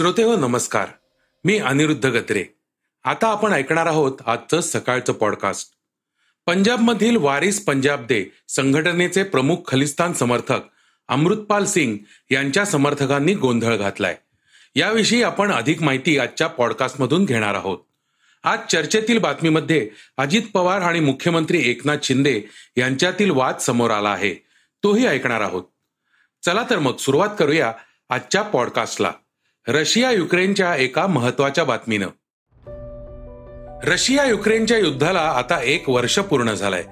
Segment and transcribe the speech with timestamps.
[0.00, 0.86] श्रोते हो नमस्कार.
[1.44, 2.44] मी अनिरुद्ध गत्रे
[3.04, 5.70] आता आपण ऐकणार आहोत आजचं सकाळचं पॉडकास्ट
[6.46, 10.60] पंजाबमधील वारिस पंजाब दे संघटनेचे प्रमुख खलिस्तान समर्थक
[11.08, 11.96] अमृतपाल सिंग
[12.30, 14.16] यांच्या समर्थकांनी गोंधळ घातलाय.
[14.76, 17.78] याविषयी आपण अधिक माहिती आजच्या पॉडकास्टमधून घेणार आहोत.
[18.44, 22.42] आज चर्चेतील बातमीमध्ये अजित पवार आणि मुख्यमंत्री एकनाथ शिंदे
[22.76, 24.34] यांच्यातील वाद समोर आला आहे.
[24.82, 25.64] तोही ऐकणार आहोत.
[26.44, 27.72] चला तर मग सुरुवात करूया
[28.08, 29.12] आजच्या पॉडकास्टला
[29.72, 32.06] रशिया युक्रेनच्या एका महत्त्वाच्या बातमीनं.
[33.84, 36.82] रशिया युक्रेनच्या युद्धाला आता एक वर्ष पूर्ण झालंय.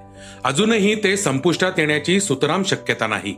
[0.43, 3.35] अजूनही ते संपुष्टात येण्याची सुतराम शक्यता नाही.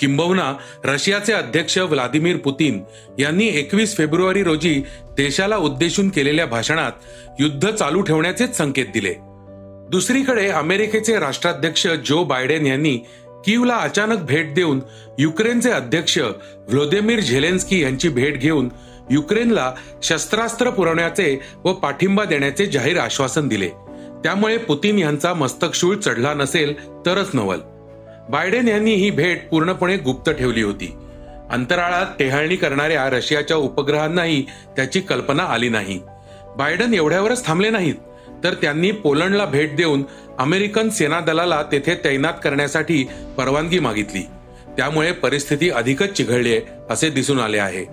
[0.00, 2.84] किंबहुना रशियाचे अध्यक्ष व्लादिमीर पुतीन
[3.18, 6.92] यांनी एकवीस फेब्रुवारी रोजी देशाला उद्देशून केलेल्या भाषणात
[7.40, 9.14] युद्ध चालू ठेवण्याचेच संकेत दिले.
[9.90, 12.98] दुसरीकडे अमेरिकेचे राष्ट्राध्यक्ष जो बायडेन यांनी
[13.44, 14.80] कीवला अचानक भेट देऊन
[15.18, 16.18] युक्रेनचे अध्यक्ष
[16.68, 18.68] व्लोदिमीर झेलेन्स्की यांची भेट घेऊन
[19.10, 23.68] युक्रेनला शस्त्रास्त्र पुरवण्याचे व पाठिंबा देण्याचे जाहीर आश्वासन दिले.
[24.24, 27.58] त्यामुळे पुतीन यांचा मस्तकशूळ चढला नसेल तरच नवल.
[28.30, 30.96] बायडेन यांनी ही भेट पूर्णपणे गुप्त ठेवली होती.
[31.50, 34.42] अंतराळात टेहाळणी करणाऱ्या रशियाच्या उपग्रहांनाही
[34.76, 36.00] त्याची कल्पना आली नाही.
[36.56, 37.94] बायडन एवढ्यावरच थांबले नाहीत.
[38.44, 40.04] तर त्यांनी पोलंडला भेट देऊन
[40.38, 44.22] अमेरिकन सेना दलाला तेथे तैनात करण्यासाठी परवानगी मागितली.
[44.76, 47.84] त्यामुळे परिस्थिती अधिकच चिघळली असे दिसून आले आहे.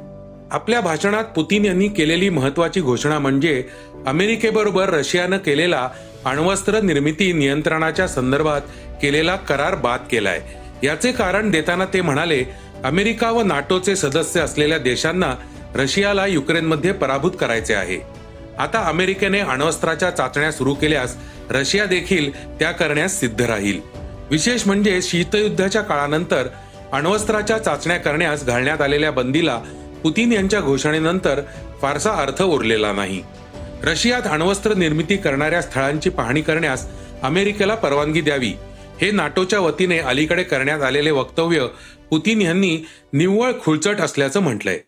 [0.52, 3.63] आपल्या भाषणात पुतीन यांनी केलेली महत्वाची घोषणा म्हणजे
[4.07, 5.90] अमेरिकेबरोबर रशियानं केलेला
[6.25, 8.62] अण्वस्त्र निर्मिती नियंत्रणाच्या संदर्भात
[9.02, 10.41] केलेला करार बाद केलाय.
[10.84, 12.44] याचे कारण देताना ते म्हणाले
[12.84, 15.34] अमेरिका व नाटोचे सदस्य असलेल्या देशांना
[15.75, 18.16] रशियाला युक्रेनमध्ये पराभूत करायचे आहे.
[18.59, 21.16] आता अमेरिकेने अण्वस्त्राच्या चाचण्या सुरू केल्यास
[21.50, 23.79] रशिया देखील त्या करण्यास सिद्ध राहील.
[24.31, 26.47] विशेष म्हणजे शीतयुद्धाच्या काळानंतर
[26.91, 29.57] अण्वस्त्राच्या चाचण्या करण्यास घालण्यात आलेल्या बंदीला
[30.03, 31.41] पुतीन यांच्या घोषणेनंतर
[31.81, 33.22] फारसा अर्थ उरलेला नाही.
[33.84, 36.88] रशियात अण्वस्त्र निर्मिती करणाऱ्या स्थळांची पाहणी करण्यास
[37.24, 38.53] अमेरिकेला परवानगी द्यावी
[39.01, 41.66] हे नाटोच्या वतीने अलीकडे करण्यात आलेले वक्तव्य
[42.09, 42.78] पुतीन यांनी
[43.13, 44.79] निव्वळ खुळचट असल्याचं म्हटलंय.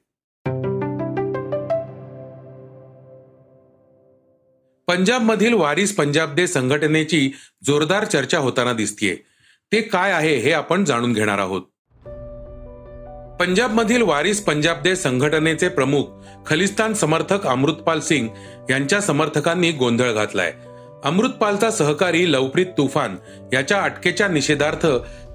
[4.89, 7.31] पंजाबमधील वारिस पंजाब दे संघटनेची
[7.66, 9.16] जोरदार चर्चा होताना दिसतीये.
[9.72, 11.61] ते काय आहे हे आपण जाणून घेणार आहोत.
[13.39, 16.03] पंजाबमधील वारिस पंजाब दे संघटनेचे प्रमुख
[16.45, 18.27] खलिस्तान समर्थक अमृतपाल सिंग
[18.69, 20.53] यांच्या समर्थकांनी गोंधळ घातलाय.
[21.03, 23.16] अमृतपालचा सहकारी लवप्रीत तुफान
[23.53, 24.88] याच्या अटकेच्या निषेधार्थ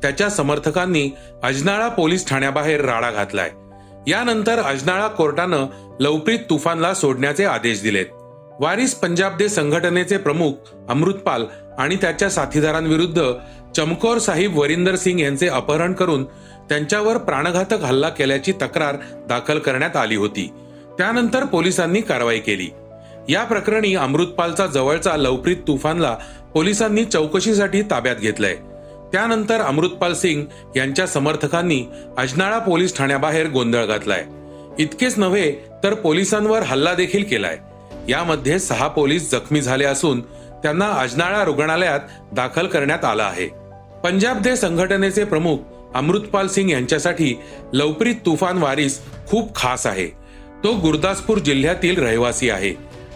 [0.02, 1.10] त्याच्या समर्थकांनी
[1.42, 3.50] अजनाळा पोलीस ठाण्याबाहेर राडा घातलाय.
[4.10, 5.66] यानंतर अजनाळा कोर्टानं
[6.00, 8.06] लवप्रीत तुफानला सोडण्याचे आदेश दिलेत.
[8.60, 10.52] वारिस पंजाब दे संघटनेचे प्रमुख
[10.88, 11.44] अमृतपाल
[11.78, 13.22] आणि त्याच्या साथीदारांविरुद्ध
[13.76, 16.24] चमकोर साहिब वरिंदर सिंग यांचे अपहरण करून
[16.68, 18.96] त्यांच्यावर प्राणघातक हल्ला केल्याची तक्रार
[19.28, 20.50] दाखल करण्यात आली होती.
[20.98, 22.68] त्यानंतर पोलिसांनी कारवाई केली.
[23.28, 26.16] या प्रकरणी अमृतपालचा जवळचा लवप्रीत तुफानला
[26.54, 28.54] पोलिसांनी चौकशीसाठी ताब्यात घेतलंय.
[29.12, 30.44] त्यानंतर अमृतपाल सिंग
[30.76, 31.84] यांच्या समर्थकांनी
[32.18, 34.24] अजनाळा पोलीस ठाण्याबाहेर गोंधळ घातलाय.
[34.78, 35.52] इतकेच नव्हे
[35.84, 37.58] तर पोलिसांवर हल्ला देखील केलाय.
[38.08, 40.20] यामध्ये सहा पोलीस जखमी झाले असून
[40.62, 42.00] त्यांना अजनाळा रुग्णालयात
[42.32, 43.48] दाखल करण्यात आलं आहे.
[44.04, 45.58] पंजाब दे संघटनेचे प्रमुख
[45.94, 47.34] अमृतपाल सिंग यांच्यासाठी
[47.72, 50.06] लवप्रीत तुफान वारीस खूप खास आहे.
[50.64, 52.74] तो गुरदासपूर जिल्ह्यातील रहिवासी आहे.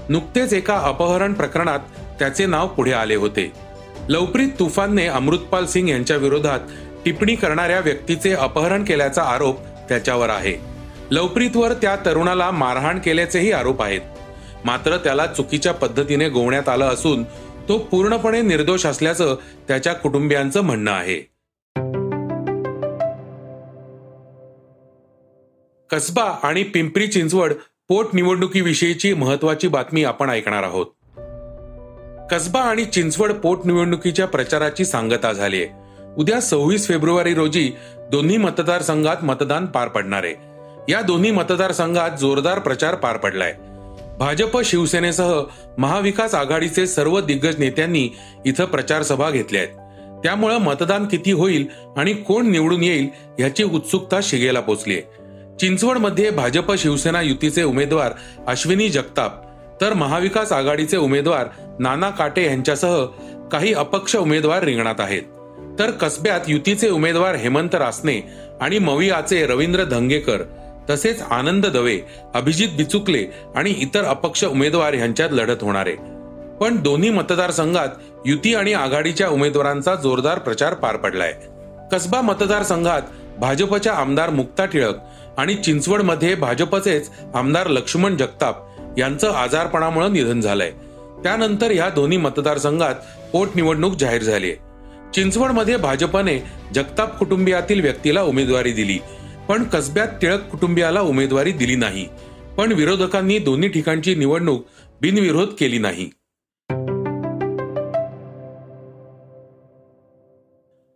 [0.09, 1.79] नुकतेच एका अपहरण प्रकरणात
[2.19, 3.53] त्याचे नाव पुढे आले होते.
[4.09, 6.61] लवप्रीत तुफानने अमृतपाल सिंग यांच्या विरोधात
[7.05, 10.55] टिप्पणी करणाऱ्या व्यक्तीचे अपहरण केल्याचा आरोप त्याच्यावर आहे.
[11.11, 14.01] लवप्रीतवर त्या तरुणाला मारहाण केल्याचेही आरोप आहेत.
[14.65, 17.23] मात्र त्याला चुकीच्या पद्धतीने गोवण्यात आलं असून
[17.69, 19.37] तो पूर्णपणे निर्दोष असल्याचं
[19.69, 21.39] त्याच्या कुटुंबियांचं म्हणणं आहे.
[25.91, 27.53] कसबा आणि पिंपरी चिंचवड
[27.89, 30.87] पोटनिवडणुकीविषयीची महत्वाची बातमी आपण ऐकणार आहोत.
[32.31, 37.73] कसबा आणि चिंचवड पोटनिवडणुकीच्या प्रचाराची सांगता झाली आहे उद्या सव्वीस फेब्रुवारी रोजी
[38.11, 40.35] दोन्ही मतदारसंघात मतदान पार पडणार आहे.
[40.93, 43.55] या दोन्ही मतदारसंघात जोरदार प्रचार पार पडलाय.
[44.19, 45.41] भाजप शिवसेनेसह
[45.79, 48.09] महाविकास आघाडीचे सर्व दिग्गज नेत्यांनी
[48.47, 49.75] इथं प्रचार सभा घेतल्या आहेत.
[50.23, 51.67] त्यामुळं मतदान किती होईल
[51.97, 55.01] आणि कोण निवडून येईल याची उत्सुकता शिगेला पोचलीय
[55.61, 58.13] चिंचवडमध्ये भाजप शिवसेना युतीचे उमेदवार
[58.47, 59.43] अश्विनी जगताप
[59.81, 61.47] तर महाविकास आघाडीचे उमेदवार
[61.79, 63.05] नाना काटे यांच्यासह
[63.53, 65.23] काही अपक्ष उमेदवार रिंगणात आहेत.
[65.79, 68.21] तर कसब्यात युतीचे उमेदवार हेमंत रासने
[68.61, 70.43] आणि मवियाचे रवींद्र धंगेकर
[70.91, 71.99] तसेच आनंद दवे
[72.35, 73.25] अभिजित बिचुकले
[73.57, 75.87] आणि इतर अपक्ष उमेदवार यांच्यात लढत होणार.
[75.87, 75.97] आहे
[76.61, 77.89] पण दोन्ही मतदारसंघात
[78.27, 81.33] युती आणि आघाडीच्या उमेदवारांचा जोरदार प्रचार पार पडलाय.
[81.93, 83.03] कसबा मतदारसंघात
[83.39, 84.97] भाजपच्या आमदार मुक्ता टिळक
[85.39, 88.65] आणि चिंचवडमध्ये भाजपचेच आमदार लक्ष्मण जगताप
[88.99, 90.71] यांचं आजारपणामुळे निधन झालंय.
[91.23, 92.95] त्यानंतर या दोन्ही मतदारसंघात
[93.33, 94.53] पोटनिवडणूक जाहीर झाली
[95.15, 96.39] चिंचवडमध्ये भाजपने
[96.75, 98.99] जगताप कुटुंबियातील व्यक्तीला उमेदवारी दिली.
[99.49, 102.09] पण कसब्यात टिळक कुटुंबियाला उमेदवारी दिली नाही.
[102.57, 104.67] पण विरोधकांनी दोन्ही ठिकाणची निवडणूक
[105.01, 106.11] बिनविरोध केली नाही.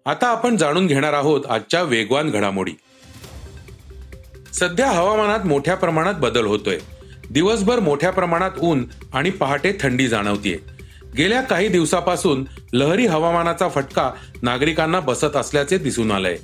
[0.07, 2.73] आता आपण जाणून घेणार आहोत आजच्या वेगवान घडामोडी.
[4.53, 6.79] सध्या हवामानात मोठ्या प्रमाणात बदल होतोय.
[7.31, 10.59] दिवसभर मोठ्या प्रमाणात ऊन आणि पहाटे थंडी जाणवतीये.
[11.17, 14.11] गेल्या काही दिवसापासून लहरी हवामानाचा फटका
[14.43, 16.39] नागरिकांना बसत असल्याचे दिसून आलंय.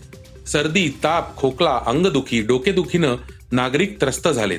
[0.52, 3.16] सर्दी ताप खोकला अंगदुखी डोकेदुखीनं
[3.52, 4.58] नागरिक त्रस्त झालेत.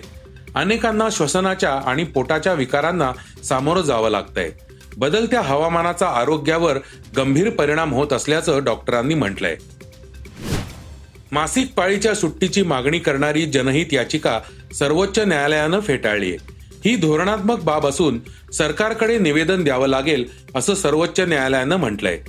[0.56, 3.12] अनेकांना श्वसनाच्या आणि पोटाच्या विकारांना
[3.44, 4.50] सामोरं जावं लागतंय.
[4.98, 6.78] बदलत्या हवामानाचा आरोग्यावर
[7.18, 9.56] गंभीर परिणाम होत असल्याचं डॉक्टरांनी म्हटलंय.
[11.32, 14.40] मासिक पाळीच्या सुट्टीची मागणी करणारी जनहित याचिका
[14.74, 16.38] सर्वोच्च न्यायालयानं फेटाळली
[16.86, 18.20] ही धोरणात्मक बाब असून
[18.54, 20.26] सरकारकडे निवेदन द्यावं लागेल
[20.56, 22.20] असं सर्वोच्च न्यायालयानं म्हटलंय.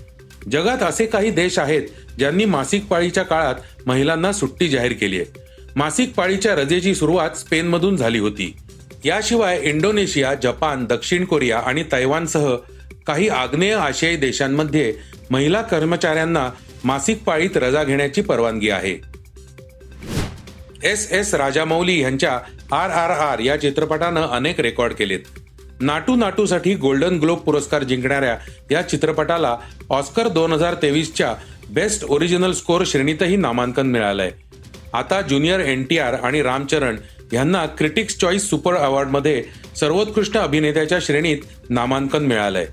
[0.52, 1.82] जगात असे काही देश आहेत
[2.18, 3.54] ज्यांनी मासिक पाळीच्या काळात
[3.86, 5.40] महिलांना सुट्टी जाहीर केली आहे.
[5.76, 8.56] मासिक पाळीच्या रजेची सुरुवात स्पेनमधून झाली होती.
[9.04, 12.56] याशिवाय इंडोनेशिया जपान दक्षिण कोरिया आणि तैवानसह
[13.06, 14.94] काही आग्नेय आशियाई देशांमध्ये
[15.30, 16.50] महिला कर्मचाऱ्यांना
[16.84, 19.00] मासिक पाळीत रजा घेण्याची परवानगी आहे.
[20.82, 22.32] एस एस राजामौली यांच्या
[22.72, 25.20] आर आर आर या चित्रपटानं अनेक रेकॉर्ड केलेत.
[25.80, 28.36] नाटू नाटूसाठी गोल्डन ग्लोब पुरस्कार जिंकणाऱ्या
[28.70, 29.56] या चित्रपटाला
[29.90, 31.34] ऑस्कर दोन हजार तेवीसच्या
[31.70, 34.30] बेस्ट ओरिजिनल स्कोर श्रेणीतही नामांकन मिळालंय.
[34.92, 36.96] आता ज्युनियर एन टी आर आणि रामचरण
[37.32, 39.42] यांना क्रिटिक्स चॉईस सुपर अवॉर्डमध्ये
[39.76, 41.38] सर्वोत्कृष्ट अभिनेत्याच्या श्रेणीत
[41.70, 42.66] नामांकन मिळालंय.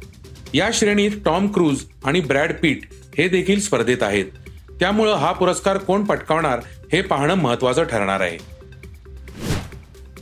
[0.53, 2.81] या श्रेणीत टॉम क्रूज आणि ब्रॅड पीट
[3.17, 4.25] हे देखील स्पर्धेत आहेत.
[4.79, 6.59] त्यामुळं हा पुरस्कार कोण पटकावणार
[6.91, 8.37] हे पाहणं महत्वाचं ठरणार आहे.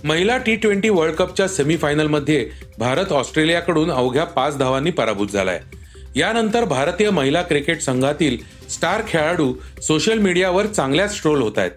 [0.06, 2.50] महिला टी ट्वेंटी वर्ल्ड कपच्या सेमीफायनलमध्ये
[2.80, 5.60] भारत ऑस्ट्रेलियाकडून अवघ्या पाच धावांनी पराभूत झालाय.
[6.16, 8.38] यानंतर भारतीय महिला क्रिकेट संघातील
[8.70, 11.72] स्टार खेळाडू सोशल मीडियावर चांगल्याच ट्रोल होत आहेत.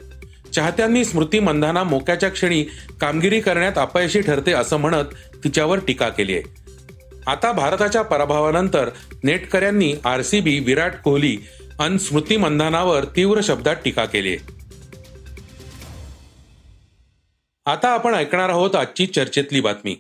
[0.54, 2.62] चाहत्यांनी स्मृती मंधाना मोक्याच्या क्षणी
[3.00, 5.14] कामगिरी करण्यात अपयशी ठरते असं म्हणत
[5.44, 6.42] तिच्यावर टीका केली आहे.
[7.26, 8.88] आता भारताच्या पराभवानंतर
[9.24, 11.36] नेटकऱ्यांनी आरसीबी विराट कोहली
[11.80, 14.57] आणि स्मृती मंधानावर तीव्र शब्दात टीका केली आहे.
[17.68, 19.94] आता आपण ऐकणार आहोत आजची चर्चेतली बातमी.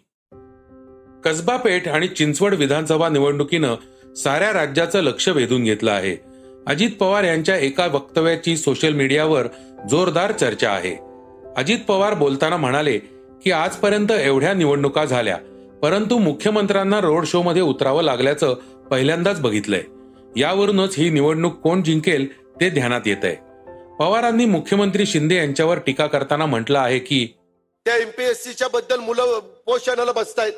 [1.24, 3.74] कसबा पेठ आणि चिंचवड विधानसभा निवडणुकीनं
[4.14, 6.16] साऱ्या राज्याचं लक्ष वेधून घेतलं आहे.
[6.66, 9.46] अजित पवार यांच्या एका वक्तव्याची सोशल मीडियावर
[9.90, 10.96] जोरदार चर्चा आहे.
[11.56, 12.98] अजित पवार बोलताना म्हणाले
[13.44, 15.36] की आजपर्यंत एवढ्या निवडणुका झाल्या
[15.82, 18.54] परंतु मुख्यमंत्र्यांना रोड शो मध्ये उतरावं लागल्याचं
[18.90, 19.82] पहिल्यांदाच बघितलंय.
[20.36, 22.26] यावरूनच ही निवडणूक कोण जिंकेल
[22.60, 23.36] ते ध्यानात येत आहे
[23.98, 27.34] पवारांनी मुख्यमंत्री शिंदे यांच्यावर टीका करताना म्हटलं आहे की
[27.88, 30.52] त्या एमपीएससीच्या बद्दल मुलं पोषणाला बसतायत.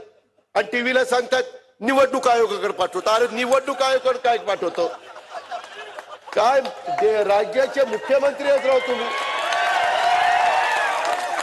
[0.55, 1.43] आणि टीव्हीला सांगतात
[1.81, 3.11] निवडणूक आयोगाकडे पाठवतो.
[3.11, 4.89] अरे निवडणूक आयोगाकडे काय पाठवतो?
[6.33, 6.61] काय?
[7.25, 9.07] राज्याचे मुख्यमंत्री आहेत राव तुम्ही.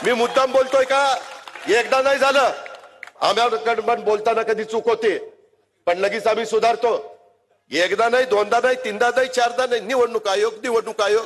[0.03, 1.15] मी मुद्दाम बोलतोय का?
[1.70, 2.51] एकदा नाही झालं.
[3.22, 5.17] आम्हाला बोलताना कधी चूक होते.
[5.86, 7.17] पण लगेच आम्ही सुधारतो.
[7.72, 9.82] एकदा नाही दोनदा नाही तीनदा नाही चारदा नाही.
[9.82, 11.25] निवडणूक आयोग निवडणूक आयोग.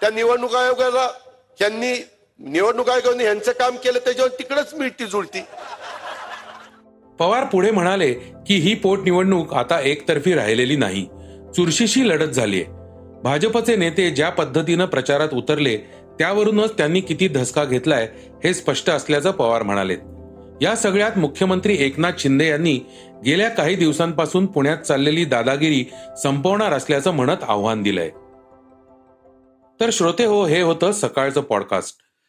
[0.00, 1.10] त्या निवडणूक आयोगाला
[1.58, 5.40] त्यांनी निवडणूक आयोगाने यांचं काम केलं त्याच्यावर तिकडेच मिळती जुळती.
[7.18, 11.06] पवार पुढे म्हणाले की ही पोटनिवडणूक आता एकतर्फी राहिलेली नाही.
[11.56, 12.64] चुरशीशी लढत झालीय.
[13.24, 15.76] भाजपचे नेते ज्या पद्धतीनं प्रचारात उतरले
[16.18, 18.08] त्यावरूनच त्यांनी किती धसका घेतलाय
[18.44, 19.96] हे स्पष्ट असल्याचं पवार म्हणाले
[20.62, 22.80] या सगळ्यात मुख्यमंत्री एकनाथ शिंदे यांनी
[23.24, 25.84] गेल्या काही दिवसांपासून पुण्यात चाललेली दादागिरी
[26.22, 28.08] संपवणार असल्याचं म्हणत आव्हान दिलंय.
[29.80, 31.96] तर श्रोते हो हे होतं सकाळचं पॉडकास्ट